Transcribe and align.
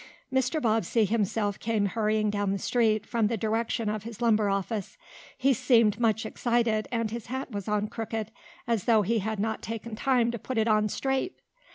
Mr. 0.33 0.59
Bobbsey 0.59 1.05
himself 1.05 1.59
came 1.59 1.85
hurrying 1.85 2.31
down 2.31 2.49
the 2.51 2.57
street, 2.57 3.05
from 3.05 3.27
the 3.27 3.37
direction 3.37 3.87
of 3.87 4.01
his 4.01 4.19
lumber 4.19 4.49
office. 4.49 4.97
He 5.37 5.53
seemed 5.53 5.99
much 5.99 6.25
excited, 6.25 6.87
and 6.91 7.11
his 7.11 7.27
hat 7.27 7.51
was 7.51 7.67
on 7.67 7.85
crooked, 7.87 8.31
as 8.65 8.85
though 8.85 9.03
he 9.03 9.19
had 9.19 9.39
not 9.39 9.61
taken 9.61 9.95
time 9.95 10.31
to 10.31 10.39
put 10.39 10.57
it 10.57 10.67
on 10.67 10.89
straight. 10.89 11.37